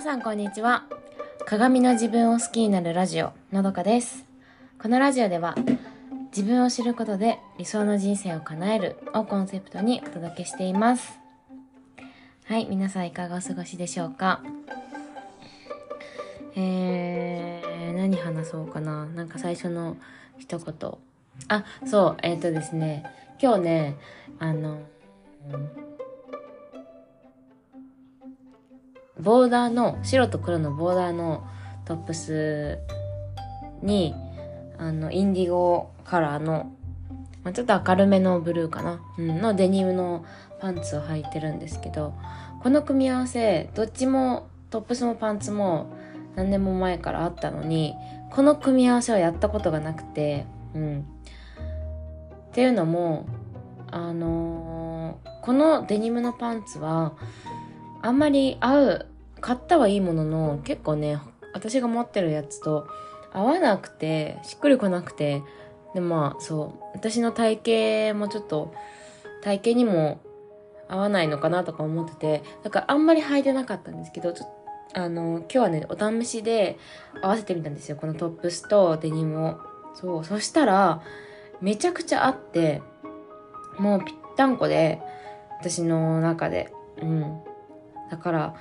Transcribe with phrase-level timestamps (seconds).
[0.00, 0.84] 皆さんこんにちは。
[1.44, 4.24] 鏡の自分を好きになるラジオのどかです。
[4.80, 5.54] このラジオでは
[6.34, 11.20] 自分を知ることで理想の人生を叶えるをコンセプトにお届けしています。
[12.46, 14.42] はい皆さんいかがお過ごしでしょうか？
[16.56, 19.04] えー、何話そうかな？
[19.04, 19.98] なんか最初の
[20.38, 20.74] 一言。
[21.48, 23.04] あそうえっ、ー、とですね。
[23.38, 23.96] 今日ね
[24.38, 24.78] あの
[29.20, 31.46] ボーダーの白と黒のボーダーの
[31.84, 32.78] トップス
[33.82, 34.14] に
[34.78, 36.72] あのインディゴカラーの、
[37.44, 40.24] まあ、ちょっと明るめのブルーかな、うん、のデニムの
[40.60, 42.14] パンツを履いてるんですけど
[42.62, 45.92] この組み合わせどっちもトップスもパンツも
[46.36, 47.94] 何年も前からあったのに
[48.30, 51.00] この組み合わせはやったことがなくてうん。
[51.00, 53.26] っていうのも
[53.90, 57.14] あのー、このデニムのパンツは
[58.02, 59.06] あんまり合う
[59.40, 61.18] 買ったはいいものの結構ね
[61.52, 62.86] 私が持ってるやつと
[63.32, 65.42] 合わなくてしっくりこなくて
[65.94, 67.60] でまあそう私の体
[68.12, 68.74] 型もちょっと
[69.42, 70.20] 体型にも
[70.88, 74.60] 合わないのかなとか思っててだからあんまり履いてなかったんですけどちょっと
[74.92, 76.78] あの今日はねお試しで
[77.22, 77.96] 合わせてみたんですよ。
[77.96, 79.60] このトップスとデニムを。
[79.94, 81.02] そうそしたら
[81.60, 82.80] めちゃくちゃ合って
[83.78, 85.00] もうぴったんこで
[85.60, 86.72] 私の中で。
[87.00, 87.40] うん。
[88.10, 88.54] だから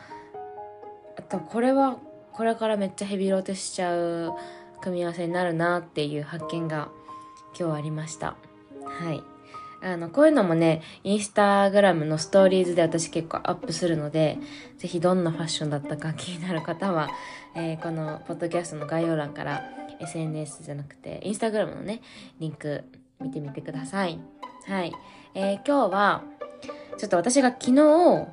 [1.29, 1.97] とこれは
[2.33, 4.33] これからめっちゃヘビロテしちゃう
[4.81, 6.89] 組み合わせになるなっていう発見が
[7.59, 8.35] 今日ありました。
[8.85, 9.21] はい。
[9.81, 14.37] あのこういうのもねインスタグラムのストーリーズで私結構アップするので
[14.77, 17.09] ぜひどんなファッションだったか気になる方は、
[17.55, 19.63] えー、このポッドキャストの概要欄から
[20.01, 22.01] SNS じゃなくてインスタグラムのね
[22.39, 22.83] リンク
[23.21, 24.19] 見てみてください。
[24.67, 24.91] はい、
[25.33, 26.23] えー、今日は
[26.97, 28.27] ちょっと私が昨日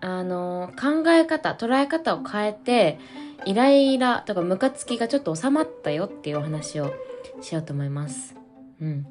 [0.00, 2.98] あの考え方捉え方を変えて
[3.44, 6.92] イライラとかムカつきがちょっと収まったよっていうお話を
[7.40, 8.34] しようと思います。
[8.80, 9.06] うん。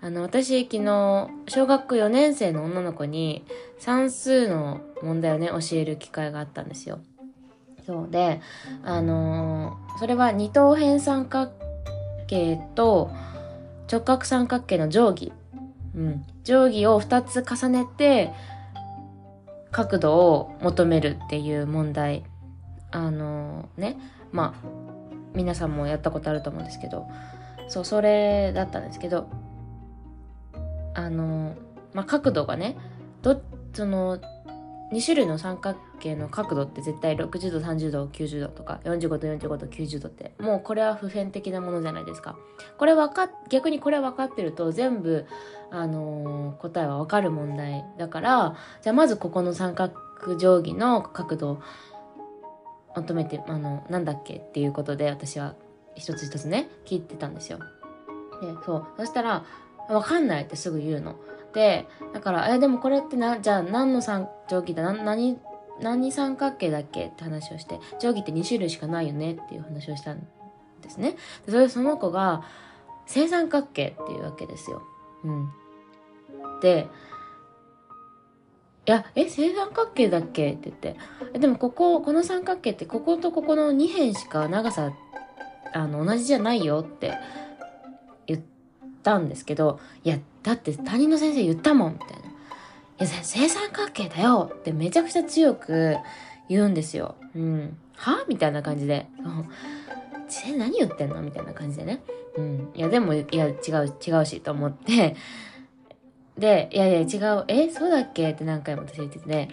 [0.00, 3.44] あの、私昨日、小学4年生の女の子に
[3.78, 7.00] 算数の問題をね、教える機会があったんですよ。
[7.86, 8.40] そうで、
[8.82, 11.52] あの、それは二等辺三角
[12.26, 13.10] 形と
[13.90, 15.32] 直角三角形の定規。
[15.94, 16.24] うん。
[16.44, 18.30] 定規を2つ重ねて、
[19.74, 22.22] 角度を求めるっていう問題。
[22.92, 23.98] あのね。
[24.30, 24.68] まあ
[25.34, 27.08] 皆さんもやったことあると思うんですけど。
[27.66, 29.28] そうそれだったんですけど。
[30.94, 31.56] あの
[31.92, 32.76] まあ角度がね
[33.22, 33.42] ど
[33.72, 34.20] その
[34.92, 42.36] 2種類の三角形の角度って絶対60度30度90度とか45度45度90度ってもうこれは普遍的なものじゃないですか。
[42.76, 45.26] これ分か逆にこれ分かってると全部、
[45.70, 49.94] あのー、答えは分かる問題だからじゃあまずここの三角
[50.36, 51.62] 定規の角度を
[52.96, 55.54] 求めてあのなんだっけっていうことで私は
[55.96, 57.58] 一つ一つね聞いてたんですよ。
[58.40, 58.86] でそう。
[58.98, 59.44] そしたら
[59.88, 61.16] 分かんないってすぐ言うの。
[61.54, 64.82] でだからえでもこれってなじゃあ何の三定規だ？
[64.82, 65.38] な何
[65.80, 70.26] 何三角形だっけって話をして定規って2種類しかないよねっていう話をしたん
[70.82, 71.16] ですね。
[71.46, 72.42] でそれその子が
[73.06, 74.82] 正三角形っていうわけですよ。
[75.24, 75.50] うん。
[76.60, 76.88] で
[78.86, 80.96] いや、え、正三角形だっけって言って。
[81.32, 84.92] え、でもここ、この三角形ってこことここの2辺しか長さ、
[85.72, 87.14] あの、同じじゃないよって
[88.26, 88.40] 言っ
[89.02, 92.14] たんですけど、いや、だって他人の先生言ったもん、みたいな。
[92.16, 92.20] い
[93.00, 95.96] や、正三角形だよってめちゃくちゃ強く
[96.48, 97.16] 言うんですよ。
[97.34, 97.76] うん。
[97.96, 98.24] は？
[98.28, 99.06] みたいな感じで。
[100.46, 101.22] え、何言ってんの？
[101.22, 102.02] みたいな感じでね。
[102.36, 102.70] うん。
[102.74, 105.16] いや、でも、いや、違う、違うし、と思って。
[106.36, 107.44] で、いやいや、違う。
[107.48, 108.30] え、そうだっけ？
[108.30, 109.48] って何回も私言ってて、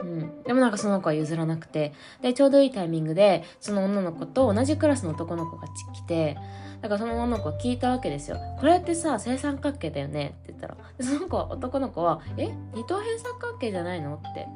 [0.00, 0.42] うん。
[0.42, 1.92] でもなんかその子は譲らなくて。
[2.22, 6.36] で、ちょうどいいタイミングで、その女の子と同じクラスの男の子が来て、
[6.80, 8.38] だからその女の子は聞いたわけですよ。
[8.58, 10.28] これってさ、正三角形だよね？
[10.28, 10.76] って言ったら。
[11.00, 12.48] その子は、男の子は、え？
[12.74, 14.14] 二等辺三角形じゃないの？
[14.14, 14.48] って。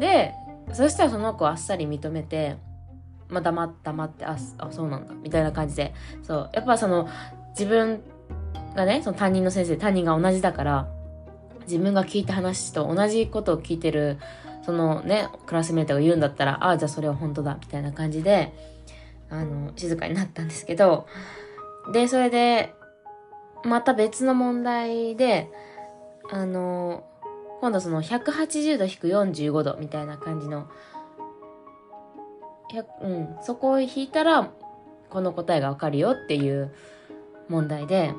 [0.00, 0.34] で、
[0.72, 2.56] そしたらその子はあっさり認めて、
[3.28, 5.94] まあ黙って黙って、あ、あ、そうなんだ、みたいな感じで。
[6.22, 6.50] そう。
[6.52, 7.08] やっぱその、
[7.50, 8.02] 自分
[8.74, 10.88] がね、その担任の先生、担任が同じだから、
[11.62, 14.18] 自分が聞いた話と同じことを聞いてる、
[14.62, 18.52] そのね、クラスメートが言うんだったら、ああ、じゃあそれは本当だ、みたいな感じで、
[19.30, 21.06] あの、静かになったんですけど、
[21.92, 22.74] で、それで、
[23.64, 25.50] また別の問題で、
[26.30, 27.04] あの、
[27.60, 30.68] 今度その180度引く45度みたいな感じの、
[33.02, 34.50] うん、そこを引いたら、
[35.10, 36.72] この答えがわかるよっていう
[37.48, 38.14] 問題で、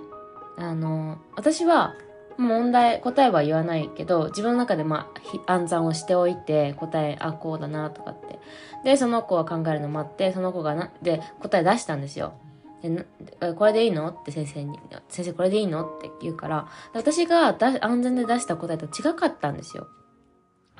[0.57, 1.95] あの、私は
[2.37, 5.11] 問題、答えは言わないけど、自分の中でま
[5.45, 8.39] あ、暗算をしておいて、答え、あ、こうだな、とかって。
[8.83, 12.33] で、その子は考えるの待って、その子がな、で、答え出したんですよ。
[12.81, 13.05] で
[13.53, 19.87] これでいいのって先生に、先生これでいいのって言うから、私が安全で出した答えと違かったんですよ。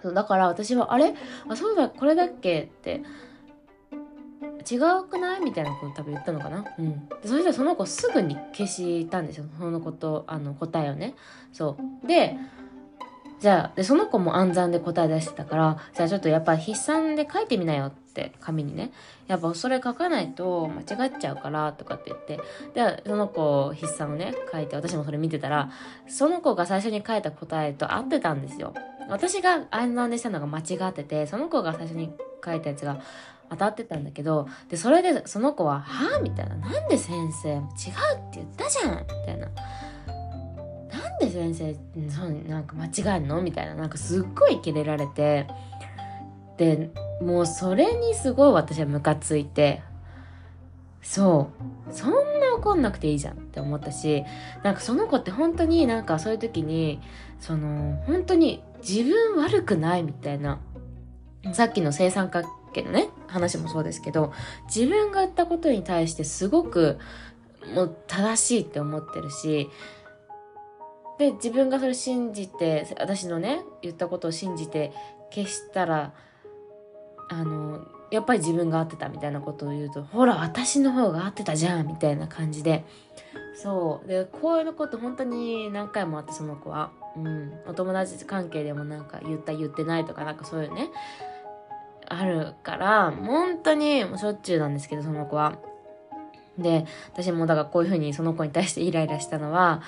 [0.02, 1.14] そうだから私は、あれ？
[1.48, 2.62] あ、そうだ、これだっけ？
[2.62, 3.04] って、
[4.70, 5.42] 違うくない？
[5.42, 6.66] みたいなこと多分言ったのかな？
[6.78, 7.08] うん。
[7.08, 9.46] でそしたらその子すぐに消したんですよ。
[9.58, 11.16] そのこと、あの答えをね。
[11.54, 12.08] そう。
[12.08, 12.38] で、
[13.40, 18.92] じゃあ、で、その子も暗算で答え出してたから、じゃあちょっとやっぱ筆算で書いてみなよって紙にね。
[19.28, 22.40] やっぱそれ書かないと間違っちゃうからとかって言って。
[22.76, 25.72] で、その子筆算をね、書いて、私もそれ見てたら、
[26.08, 28.76] その子が最初に書いた答えと合ってたんですよ。
[29.10, 32.14] 私が暗算でしたのが間違ってて、その子が最初に
[32.46, 33.02] 書いたやつが
[33.52, 36.56] 当たってたんだけど、で、それでその子は、はぁみたいな。
[36.56, 37.72] なんで先生違うって
[38.36, 39.48] 言ったじゃんみたいな。
[39.48, 41.74] なんで先生、
[42.10, 43.42] そうなんか間違えんの？
[43.42, 43.76] みたいな。
[43.76, 45.48] なんかすっごいキレられて。
[46.58, 49.82] で、もうそれにすごい私はムカついて、
[51.02, 51.50] そ
[51.90, 51.94] う。
[51.94, 54.24] そんな怒んなくていいじゃんって思ったし、
[54.64, 57.02] なんかその子って本当になんかそういう時に、
[57.40, 60.60] その、本当に自分悪くないみたいな。
[61.54, 64.34] さっきの正三角けのね、話もそうですけど、
[64.74, 67.00] 自分がやったことに対してすごく
[67.74, 69.70] もう正しいって思ってるし、
[71.20, 74.92] で、自分がそれ信じて、私のね、言ったことを信じて
[75.32, 76.14] 消したら、
[77.30, 82.86] あの、やっぱり自分が合ってたみたいなことを言うと、ほら、私の方が合ってたじゃんみたいな感じで、
[83.56, 84.08] そう。
[84.08, 86.92] で、こういうこと本当に何回もあって、その子は。
[87.16, 87.54] うん。
[87.68, 90.90] お友達関係でもなんか言った言ってないとか、なんかそういうね、
[92.14, 95.58] あるから、本当にもうしょっちゅうなんですけど、その子は。
[96.58, 99.82] で、私もだからこういうふうにその子に対してイライラしたのは、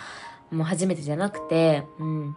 [0.50, 2.36] もう初めてじゃなくて、うん。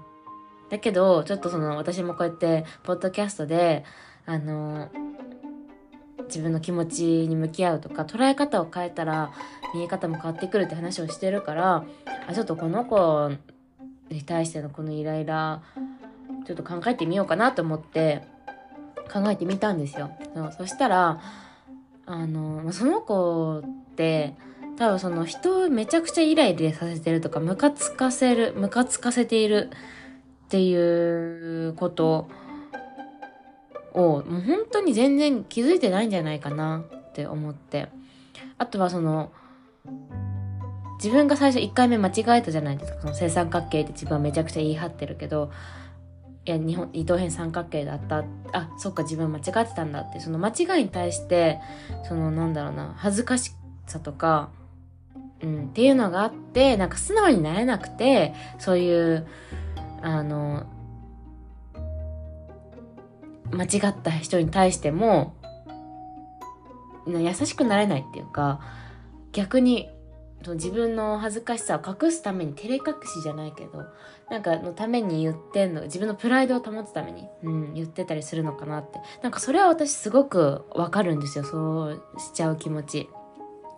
[0.70, 3.84] だけど、ちょっとその、私もこうやって、ポッドキャストで、
[4.26, 4.88] あの、
[6.24, 9.30] 自分の気持ちに向き合うとか、捉え方を変えたら、
[9.72, 11.84] 見え方も変わってくるって話をしてるから、
[12.26, 13.30] あ、ちょっとこの子
[14.10, 15.62] に対してのこのイライラ、
[16.44, 18.22] ちょっと考えてみようかなと思って、
[19.12, 20.10] 考えてみたんですよ。
[20.34, 21.20] そそしたら、
[22.06, 24.34] あの、その子って、
[24.76, 29.70] 多分その人をめちゃくちゃイライラさせてるとか、ムカつかせる、ムカつかせている
[30.46, 32.28] っていうこと
[33.94, 37.88] を、もう本当に全然気づいてないんじゃないかなって思って。
[38.58, 39.32] あとはその、
[40.98, 43.00] 自分が最初1回目間違えたじゃないですか。
[43.00, 45.50] その正三角形って自分はめちゃくちゃ言い張ってるけど、
[46.46, 48.24] いや、日本、二等辺三角形だった。
[48.52, 51.60] あ、そっか、自分間違ってたんだって、その間違いに対して、
[52.04, 53.52] その、なんだろうな、恥ずかし
[53.86, 54.50] さとか、
[55.42, 59.26] うん、っていうのがあって、なんか素直になれなくて、そういう、
[60.02, 60.66] あの、
[63.50, 65.34] 間違った人に対しても、
[67.08, 68.60] 優しくなれないっていうか、
[69.32, 69.90] 逆に
[70.54, 73.84] 自分の恥ずかしさを隠すために照れ隠しじゃないけど
[74.30, 78.98] なんかのために言ってんの自分のプライドを保つために、うん、言ってたりするのかなって。
[79.22, 83.08] なんかそれは私すごくわかるんですよそうしちゃう気持ち。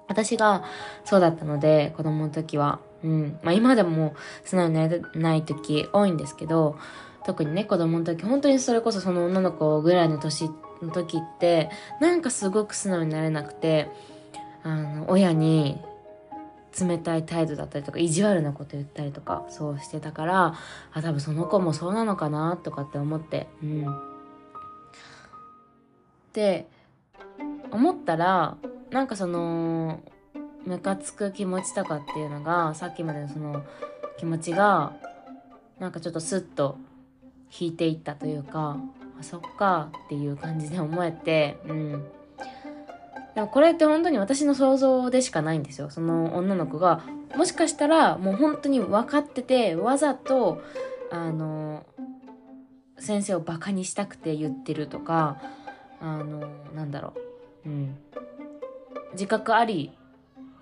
[0.08, 0.64] 私が
[1.04, 2.80] そうだったので子供の時は。
[3.04, 3.38] うん。
[3.42, 4.14] まあ今でも
[4.44, 6.78] 素直になれない時多いんですけど
[7.24, 10.50] 特にね子供の時本当にそれこそその女の子ぐらいの年
[10.82, 13.90] の時ってなんかすごく素直になれなくて
[14.62, 15.78] あの親に
[16.78, 20.54] 冷たい態度だったりとか意地悪なこと言ったりとかそうしてたから
[20.92, 23.86] あ多分その子もそうなのかなとかって思ってうん。
[26.32, 26.68] で
[27.70, 28.56] 思ったら
[28.90, 30.00] なんかその
[30.64, 33.64] ムカつく気持ちとかっていうのがさっきまでのその
[34.18, 34.92] 気持ちが
[35.78, 36.78] なんかちょっとスッと
[37.58, 38.76] 引いていったというか
[39.18, 42.17] あそっかっていう感じで思えてうん。
[43.38, 45.90] でもこれって本当に私の想像でしかないんですよ。
[45.90, 47.02] その女の子が、
[47.36, 50.60] もしかしたらもう本当に分かってて、わざと、
[51.12, 51.86] あの、
[52.98, 55.40] 先生をバカにしたくて言ってるとか、
[56.00, 57.12] あの、なんだろ
[57.64, 57.68] う。
[57.68, 57.96] うん。
[59.12, 59.92] 自覚あり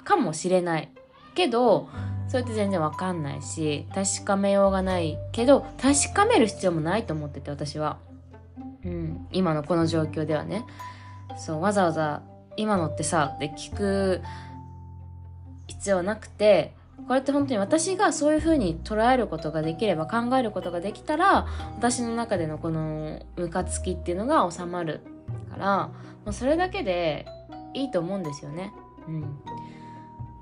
[0.04, 0.90] かもしれない。
[1.35, 1.88] けど、
[2.28, 7.97] それって全然わかんないし、確かめようがないけど、確かめる必要もないと思ってて、私は。
[8.85, 9.26] うん。
[9.33, 10.66] 今のこの状況ではね。
[11.38, 12.21] そう、わざわざ
[12.56, 14.22] 今のってさって聞く
[15.66, 16.75] 必要なくて
[17.06, 21.46] これって本当に私がそういう風に捉えることができれば考えることができたら
[21.76, 25.00] 私の中でのこのムカつきっていうのが収まる
[25.50, 25.88] から
[26.25, 27.26] もうそれだけで
[27.75, 28.72] いいと思うんですよね。
[29.06, 29.38] うん、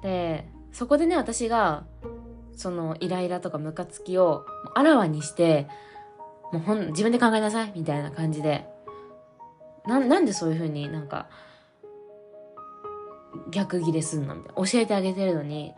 [0.03, 1.85] でそこでね私が
[2.57, 5.67] そのイライラとかムカつきをあらわにして
[6.53, 8.67] もうほん自分で考えなさいみたいな感じで
[9.87, 11.29] ななんでそういう風になんか
[13.55, 14.67] 逆ギレすんのみたいな。
[14.67, 15.75] 教えてあげてるのに。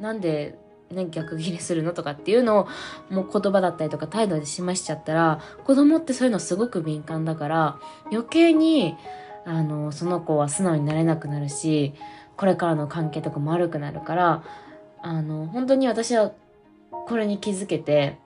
[0.00, 0.58] なんで
[0.90, 2.68] ね、逆ギレするのとかっていうのを
[3.10, 7.78] もう言葉だったりとか態度で示しちゃったら子供ってそういうのすごく敏感だから
[8.10, 8.96] 余計に
[9.44, 11.94] あのその子は素直になれなくなるし
[12.36, 14.42] これからの関係とかも悪くなるから
[15.00, 16.32] あの本当に私は
[16.90, 18.18] これに気づけて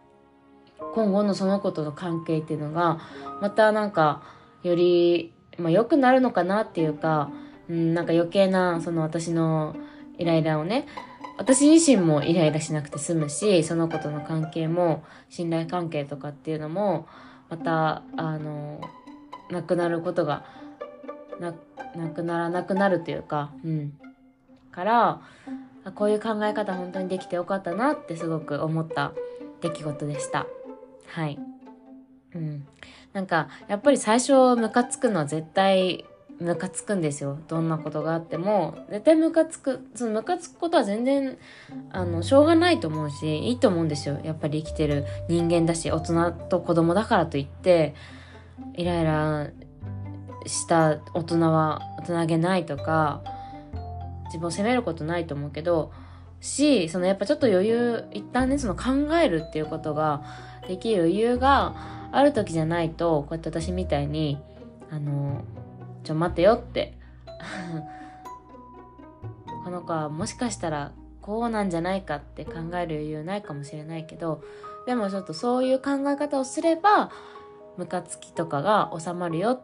[0.94, 2.98] 今後のその子との関係っていうのが
[3.42, 4.22] またなんか
[4.62, 7.30] より、まあ、良くなるのかなっていうか、
[7.68, 9.74] うん、なんか余計なその私の
[10.18, 10.86] イライラをね
[11.36, 17.06] 私自身もイライラしなくて済むしその子との関係も信頼関係とかっていうのも
[17.48, 18.80] またあの
[19.50, 20.44] なくなることが
[21.40, 21.54] な
[21.96, 23.98] なくならなくなるというかうん。
[24.74, 25.20] から
[25.94, 29.12] こういう考え方本当にできてよかったなってすごく思った
[29.60, 30.46] 出来事でした。
[31.06, 31.38] はい。
[32.34, 32.66] うん。
[33.12, 36.04] なんかやっぱり最初ムカつくのは絶対
[36.40, 37.38] ムカつくんですよ。
[37.48, 38.74] どんなことがあっても。
[38.90, 39.86] 絶対ムカつく。
[39.94, 41.38] そのムカつくことは全然
[41.90, 44.18] あのしょうがないと思うしいいと思うんですよ。
[44.24, 47.94] やっぱり生きてる人間だし大人と子供だからといって
[48.74, 49.50] イライラ
[50.46, 53.22] した大人は大人げないとか
[54.26, 55.92] 自分を責めることないと思うけど
[56.40, 60.22] しそのやっぱちょっと余裕一旦ねその考えるっていうことが
[60.68, 61.74] できる余裕が
[62.12, 64.38] ある時じゃないとこうやって私みたいに
[64.90, 65.42] あの
[66.04, 66.94] ちょ待てよって。
[69.64, 70.92] この子はもしかしたら
[71.22, 74.42] こうなんじゃないかって考える余裕ないかもしれないけど
[74.86, 77.10] でもちょっとそういう考え方をすれば
[77.78, 79.60] ムカつきとかが収まるよっ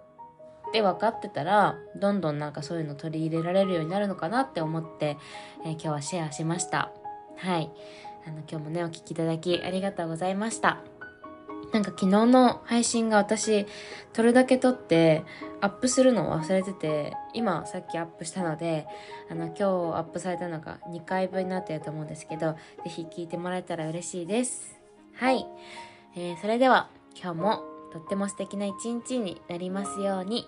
[0.73, 5.19] て分かってたらどんどんなんかそういうの取り入れられるようになるのかなって思って、
[5.65, 6.91] えー、今日はシェアしました。
[7.37, 7.71] はい。
[8.27, 10.79] あの今日もねお聴きいただきありがとうございました。
[11.73, 13.67] なんか昨日の配信が私
[14.13, 15.25] 撮るだけ撮って
[15.61, 18.87] アップするのを忘れてて今さっきアップしたので
[19.31, 19.67] あの今日ア
[20.01, 24.79] ップされたのが2回分になってると思うんですけど是非聞いてもらえたら嬉しいです
[25.15, 25.47] はい、
[26.17, 27.63] えー、それでは今日も
[27.93, 30.47] とっても素敵な一日になりますように。